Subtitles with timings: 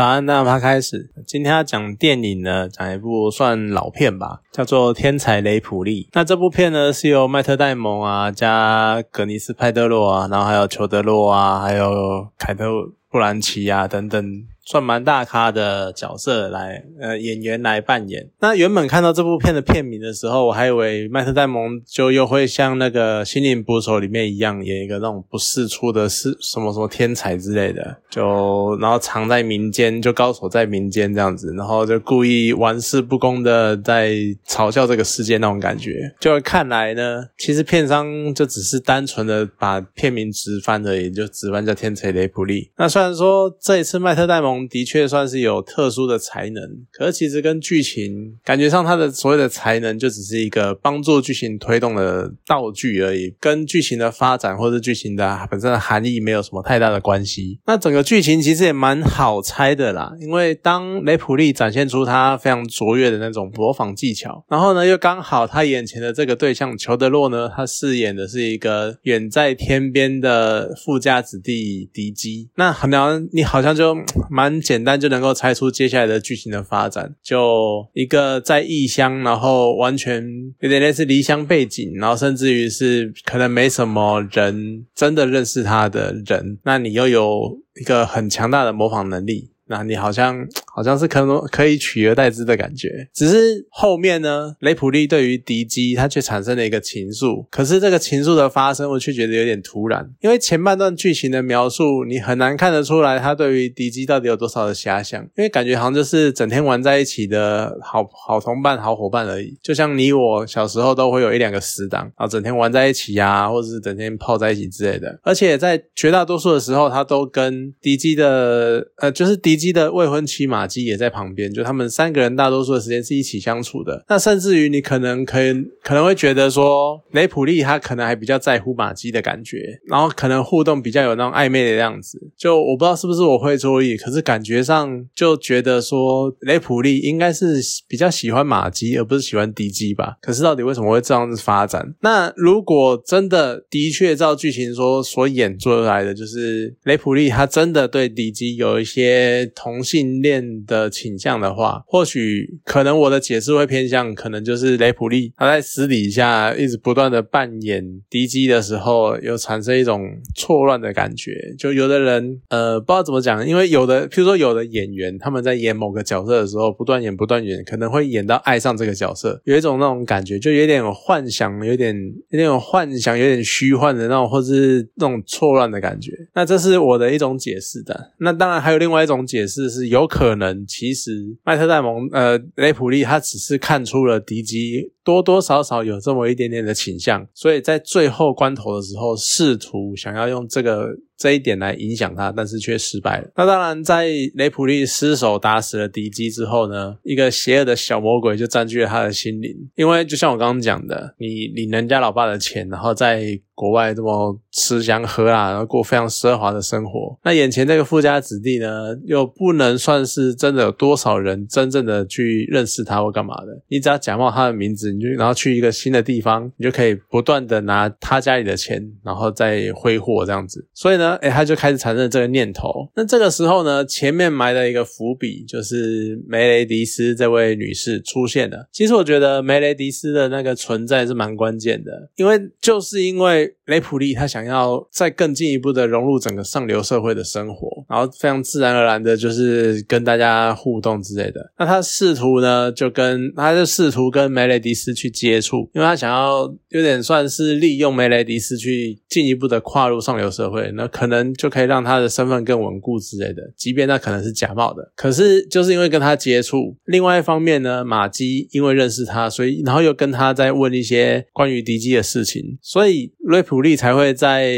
[0.00, 1.10] 早安，那他开始。
[1.26, 6.04] 今天要讲电影呢，讲一部算老片吧，叫做《天才雷普利》。
[6.14, 12.64] 那这部片呢，是由迈特戴蒙啊，加格尼斯派德洛啊，然后还有裘德洛啊，还有凯特
[13.10, 14.24] 布兰奇啊等等。
[14.64, 18.28] 算蛮大咖的角色来，呃，演员来扮演。
[18.40, 34.12] 那原本看到这部片的片名的时候，我还以为迈特戴蒙就又会像那个《心灵捕手》里面一样，演一个那种不世出的是什么什么天才之类的，就然后藏在民间，就高手在民间这样子，然后就故意玩世不恭的在
[34.46, 36.14] 嘲笑这个世界那种感觉。
[36.20, 42.62] 就看来呢，其实片商就只是单纯的把片名直翻而已，就直翻叫《天才雷普利》。
[42.76, 44.49] 那虽然说这一次迈特戴蒙。
[44.68, 57.58] 的确算是有特殊的才能，可是其实跟剧情感觉上，他的所谓的才能就只是一个帮助剧情推动的道具而已，跟剧情的发展或者剧情的本身的含义没有什么太大的关系。
[57.66, 73.96] 那整个剧情其实也蛮好猜的啦，因为当雷普利展现出他非常卓越的那种模仿技巧，然后呢，又刚好他眼前的这个对象裘德洛呢，他饰演的是一个远在天边的富家子弟迪基，那好像你好像就。
[74.40, 80.26] 蛮简单就能够猜出接下来的剧情的发展，就一个在异乡，然后完全
[80.60, 89.50] 有点类似离乡背景，然后甚至于是可能没什么人真的认识他的人，那你又有一个很强大的模仿能力。
[89.66, 119.60] 那你好像好像是可能可以取而代之的感觉，只是后面呢，雷普利对于迪基他却产生了一个情愫，可是这个情愫的发生，我却觉得有点突然，因为前半段剧情的描述，你很难看得出来他对于迪基到底有多少的遐想，因为感觉好像就是整天玩在一起的好好同伴、好伙伴而已，就像你我小时候都会有一两个死党，然后整天玩在一起呀，或者是整天泡在一起之类的，而且在绝大多数的时候，他都跟迪基的呃，就是迪。
[119.60, 124.04] 基的未婚妻嘛马基也在旁边，就他们三个人大多数的时间是一起相处的。
[124.10, 132.20] 那甚至于你可能可以可能会觉得说，雷普利他可能还比较在乎马基的感觉，然后可能互动比较有那种暧昧的样子。
[132.36, 140.18] 就我不知道是不是我会注意，可是感觉上就觉得说，雷普利应该是比较喜欢马基，而不是喜欢迪基吧？
[140.20, 141.94] 可是到底为什么会这样子发展？
[142.02, 149.30] 那如果真的的确照剧情说所演出来的，就是雷普利他真的对迪基有一些。
[149.54, 160.00] 同性恋的倾向的话，或许可能我的解释会偏向，可能就是雷普利他在私底下一直不断的扮演敌机的时候，有产生一种
[160.34, 161.32] 错乱的感觉。
[161.58, 171.94] 就有的人呃不知道怎么讲，因为有的譬如说有的演员他们在演某个角色的时候，不断演不断演，可能会演到爱上这个角色，有一种那种感觉，就有点幻想，有点
[172.30, 176.12] 有点幻想，有点虚幻的那种，或是那种错乱的感觉。
[176.34, 178.12] 那这是我的一种解释的。
[178.20, 179.40] 那当然还有另外一种解。
[179.50, 181.12] 释是有可能，人其实
[181.44, 190.88] 麦特戴蒙呃雷普利他只是看出了敌机多多少少有这么一点点的倾向，所以在最后关头的时候试图想要用这个。
[191.20, 193.28] 这一点来影响他，但是却失败了。
[193.36, 199.54] 那当然，在雷普利失手打死了敌机之后呢，一个邪恶的小魔鬼就占据了他的心灵。
[199.74, 207.14] 因为就像我刚刚讲的，你领人家老爸的钱，然后再国外这么吃香喝辣，然后过非常奢华的生活。
[207.22, 213.48] 那眼前这个富家子弟呢，又不能算是真的有多少人真正的去认识他或干嘛的。
[213.68, 220.66] 你只要假冒他的名字，你就然后去一个新的地方，你就可以不断的拿他家里的钱，然后再挥霍这样子。
[220.72, 221.10] 所以呢。
[221.20, 222.88] 哎，他就开始产生这个念头。
[222.94, 228.68] 那这个时候呢，前面埋了一个伏笔，就是梅雷迪斯这位女士出现了。
[228.72, 241.52] 其实我觉得梅雷迪斯的那个存在是蛮关键的，因为就是因为雷普利他想要再更进一步的融入整个上流社会的生活，然后非常自然而然的就是跟大家互动之类的。
[241.58, 250.72] 那他试图呢，就跟他就试图跟梅雷迪斯去接触，因为他想要有点算是利用梅雷迪斯去进一步的跨入上流社会。
[250.74, 251.10] 那可。
[251.10, 254.92] 能就可以让他的身份更稳固之类的，即便那可能是假冒的。
[254.94, 264.52] 可是就是因为跟他接触，另外一方面呢，马基因为认识他，所以然后又跟他在问一些关于敌机的事情，所以普利才会在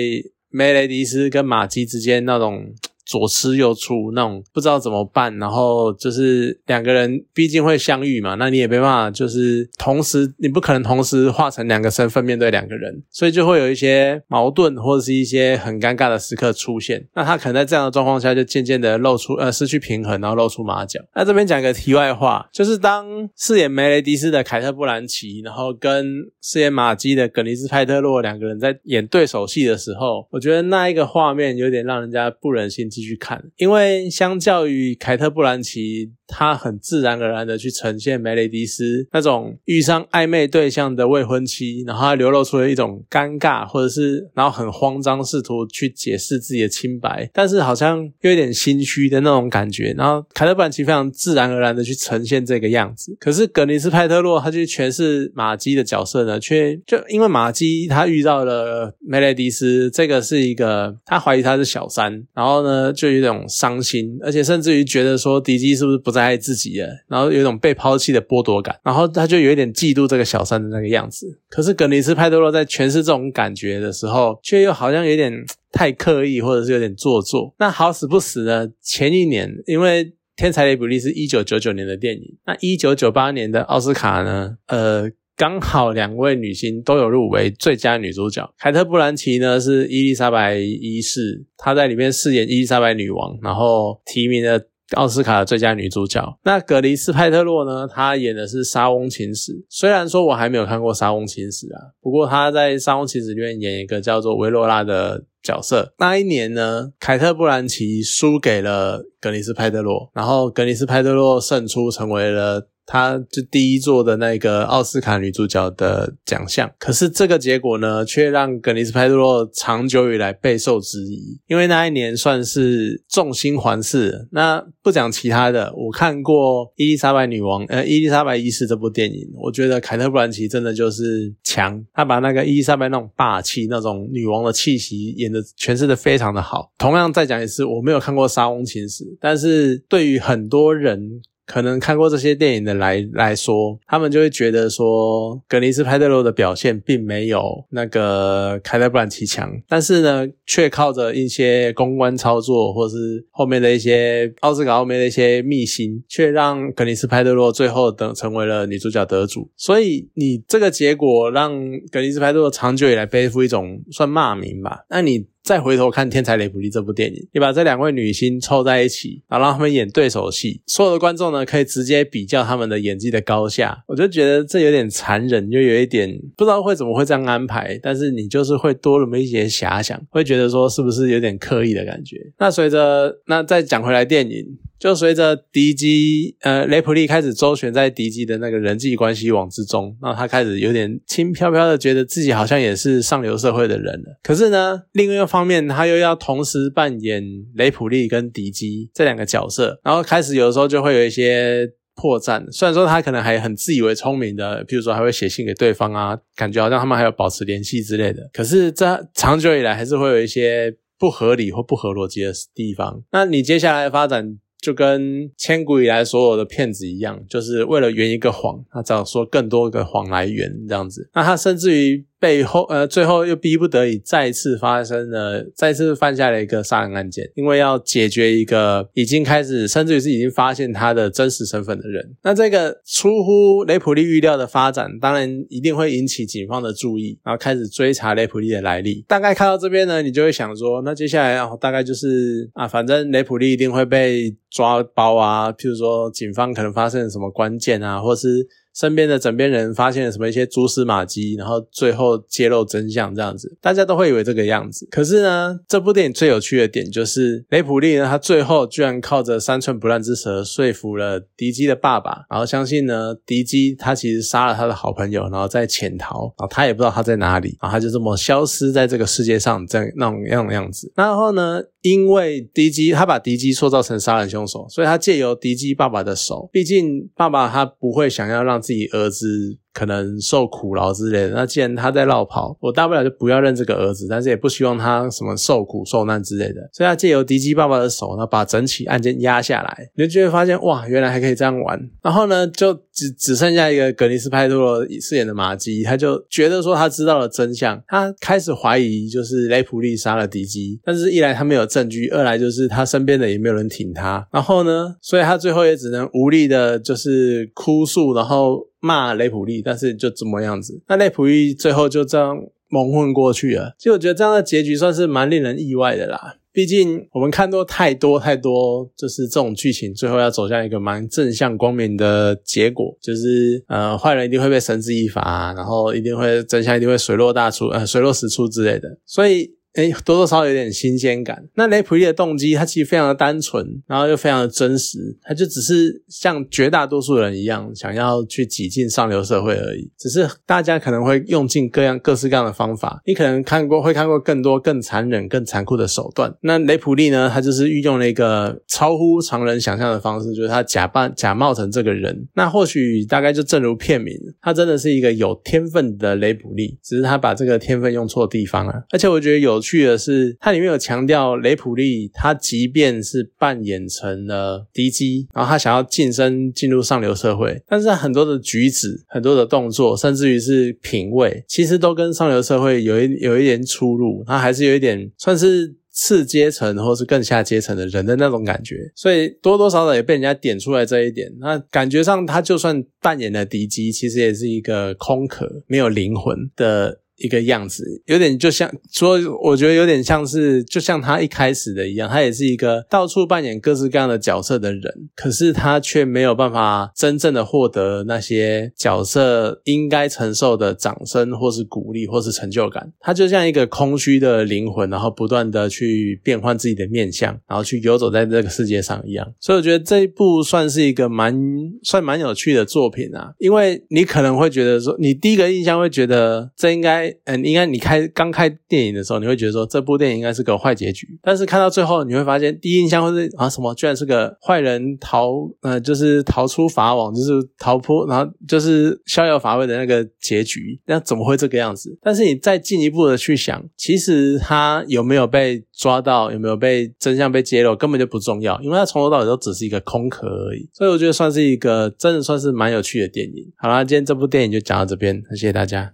[0.50, 2.74] 梅雷迪斯跟马基之间那种。
[3.04, 17.04] 左吃右出那种不知道怎么办，然后就是两个人毕竟会相遇嘛，那你也没办法，就是同时你不可能同时化成两个身份面对两个人，所以就会有一些矛盾或者是一些很尴尬的时刻出现。
[17.14, 21.00] 那他可能在这样的状况下就渐渐的露出呃失去平衡，然后露出马脚。
[21.16, 26.06] 那这边讲个题外话，就是当饰演梅雷迪斯的凯特布兰奇，然后跟
[26.40, 32.91] 饰演马基的格尼斯派特洛两个人在演对手戏的时候，我觉得那一个画面有点让人家不忍心。
[32.92, 49.94] 继续看，因为相较于凯特·布兰奇，他很自然而然的去呈现梅雷迪斯那种遇上暧昧对象的未婚妻，然后他流露出了一种尴尬，或者是然后很慌张，试图去解释自己的清白，但是好像又有点心虚的那种感觉。
[49.96, 71.38] 然后凯特·布兰奇非常自然而然的去呈现这个样子，可是格尼斯·派特洛他去诠释玛姬的角色呢，却就因为玛姬他遇到了梅雷迪斯，这个是一个他怀疑他是小三，然后呢就有一种伤心，而且甚至于觉得说迪基是不是不在 爱自己了，然后有一种被抛弃的剥夺感，然后他就有一点嫉妒这个小三的那个样子。
[71.48, 75.32] 可是格尼斯·派特洛在诠释这种感觉的时候，却又好像有点
[75.70, 77.54] 太刻意，或者是有点做作。
[77.58, 80.14] 那好死不死呢，前一年因为。
[80.34, 84.56] 天才雷普利是一九九九年的电影，那一九九八年的奥斯卡呢？
[84.66, 88.50] 呃，刚好两位女星都有入围最佳女主角。
[88.58, 94.58] 凯特·布兰奇呢是伊丽莎白一世，她在里面饰演伊丽莎白女王，然后提名了
[94.96, 96.38] 奥斯卡的最佳女主角。
[96.44, 99.52] 那格里斯·派特洛呢，她演的是《沙翁情史》。
[99.68, 105.24] 虽然说我还没有看过《沙翁情史》啊，不过她在《沙翁情史》里面演一个叫做维罗拉的。
[105.42, 112.68] 角色那一年呢，凯特·布兰奇输给了格里斯·派特洛，然后格里斯·派特洛胜出，成为了。
[112.84, 124.28] 他就第一座的那个奥斯卡女主角的奖项，可是这个结果呢，却让格尼斯·派特洛长久以来备受质疑，因为那一年算是众星环视。
[124.32, 136.72] 那不讲其他的，我看过《伊丽莎白女王》呃，《伊丽莎白一世》这部电影，我觉得凯特·布兰奇真的就是强，她把那个伊丽莎白那种霸气、那种女王的气息演的诠释的非常的好。
[136.78, 141.20] 同样再讲一次，我没有看过《沙翁情史》，但是对于很多人。
[141.46, 152.96] 可能看过这些电影的来来说，他们就会觉得说，格尼斯·派特洛的表现并没有那个凯特·布兰奇强，但是呢，却靠着一些公关操作，或是
[153.30, 159.50] 后面的一些奥斯卡后面的一些秘辛，却让格尼斯·派特洛最后等成为了女主角得主。
[159.56, 161.52] 所以，你这个结果让
[161.90, 164.84] 格尼斯·派特洛长久以来背负一种算骂名吧？
[164.88, 165.26] 那你？
[165.42, 173.82] 再回头看《天才雷普利》这部电影，你把这两位女星凑在一起，然后让他们演对手戏，所有的观众呢可以直接比较他们的演技的高下。
[173.88, 182.16] 我就觉得这有点残忍，又有一点不知道会怎么会这样安排，但是你就是会多那么一些遐想，会觉得说是不是有点刻意的感觉。
[182.38, 184.58] 那随着那再讲回来电影。
[184.82, 194.18] 就随着迪基，呃，雷普利开始周旋在迪基的那个人际关系网之中，那他开始有点轻飘飘的觉得自己好像也是上流社会的人了。
[194.24, 197.22] 可是呢，另一方面他又要同时扮演
[197.54, 202.44] 雷普利跟迪基这两个角色，然后开始有的时候就会有一些破绽。
[202.50, 208.28] 虽然说他可能还很自以为聪明的，譬如说还会写信给对方啊，感觉好像他们还有保持联系之类的。
[208.32, 213.04] 可是这长久以来还是会有一些不合理或不合逻辑的地方。
[213.12, 214.38] 那你接下来的发展？
[214.62, 221.10] 就跟千古以来所有的骗子一样，就是为了圆一个谎，他找说更多个谎来圆这样子。
[221.12, 222.06] 那他甚至于。
[222.22, 232.14] 背后呃，最后又逼不得已再次发生了，再次犯下了一个杀人案件，因为要解决一个已经开始，甚至于是已经发现他的真实身份的人。
[232.22, 239.04] 那这个出乎雷普利预料的发展，当然一定会引起警方的注意，然后开始追查雷普利的来历。
[239.08, 248.46] 大概看到这边呢，你就会想说，那接下来大概就是啊，反正雷普利一定会被抓包啊，譬如说警方可能发生了什么关键啊，或是。
[248.74, 254.86] 身边的枕边人发现了什么一些蛛丝马迹，然后最后揭露真相，这样子大家都会以为这个样子。
[254.90, 270.92] 可是呢，这部电影最有趣的点就是雷普利呢，他最后居然靠着三寸不烂之舌说服了迪基的爸爸，然后相信呢，迪基他其实杀了他的好朋友，然后再潜逃，然后他也不知道他在哪里，然后他就这么消失在这个世界上，这样那种样的样子。
[270.94, 271.62] 然后呢？
[271.82, 279.58] 因为迪基他把迪基塑造成杀人凶手，所以他借由迪基爸爸的手，毕竟爸爸他不会想要让自己儿子。
[279.72, 291.80] 可能受苦劳之类的，那既然他在绕跑，我大不了就不要认这个儿子，但是也不希望他什么受苦受难之类的，所以他借由迪基爸爸的手呢，把整起案件压下来，你就会发现哇，原来还可以这样玩。
[292.02, 308.66] 然后呢，就只只剩下一个格尼斯派托罗饰演的马基，他就觉得说他知道了真相，他开始怀疑就是雷普利杀了迪基，但是一来他没有证据，二来就是他身边的也没有人挺他，然后呢，所以他最后也只能无力的就是哭诉，然后。
[308.82, 310.82] 骂雷普利，但是就怎么样子？
[310.88, 312.36] 那雷普利最后就这样
[312.68, 313.76] 蒙混过去了。
[313.78, 316.36] 其实我觉得这样的结局算是蛮令人意外的啦。
[316.52, 328.98] 毕竟我们看多太多太多，就是这种剧情最后要走向一个蛮正向光明的结果，就是呃坏人一定会被绳之以法，然后一定会真相一定会水落大出，呃水落石出之类的。
[329.06, 329.54] 所以。
[329.74, 331.48] 哎，多多少少有点新鲜感。
[331.54, 339.90] 那雷普利的动机，他其实非常的单纯，然后又非常的真实，他就只是像绝大多数人一样，想要去挤进上流社会而已。
[339.98, 346.34] 只是大家可能会用尽各样各式各样的方法，你可能看过会看过更多更残忍、更残酷的手段。
[346.42, 352.28] 那雷普利呢，他就是运用了一个超乎常人想象的方式，就是他假扮假冒成这个人。
[352.34, 358.84] 那或许大概就正如片名，他真的是一个有天分的雷普利，只是他把这个天分用错地方了。
[358.90, 374.24] 而且我觉得有趣的是，它里面有强调雷普利，他即便是扮演成了敌机，然后他想要晋升进入上流社会，但是很多的举止、很多的动作，甚至于是品味，其实都跟上流社会有一有一点出入。
[374.26, 375.76] 他还是有一点算是。
[375.94, 381.30] 次阶层或是更下阶层的人的那种感觉，所以多多少少也被人家点出来这一点。
[381.38, 387.01] 那感觉上，他就算扮演了敌机，其实也是一个空壳、没有灵魂的。
[387.22, 394.82] 一个样子，有点就像说，我觉得有点像是，就像他一开始的一样，他也是一个到处扮演各式各样的角色的人，
[395.14, 402.92] 可是他却没有办法真正的获得那些角色应该承受的掌声，或是鼓励，或是成就感。
[402.98, 409.32] 他就像一个空虚的灵魂，然后不断的去变换自己的面相，然后去游走在这个世界上一样。
[409.38, 411.40] 所以我觉得这一部算是一个蛮
[411.84, 417.11] 算蛮有趣的作品啊，因为你可能会觉得说，你第一个印象会觉得这应该。
[417.24, 431.98] 嗯，应该你开刚开电影的时候，你会觉得说这部电影应该是个坏结局，但是看到最后，你会发现第一印象会是啊什么，居然是个坏人逃，呃，就是逃出法网，就是逃脱，然后就是逍遥法外的那个结局，那怎么会这个样子？
[432.02, 440.68] 但是你再进一步的去想，其实他有没有被抓到，有没有被真相被揭露，根本就不重要，因为他从头到尾都只是一个空壳而已。
[440.72, 443.52] 所以我觉得算是一个真的算是蛮有趣的电影。
[443.56, 445.90] 好啦，今天这部电影就讲到这边，谢谢大家。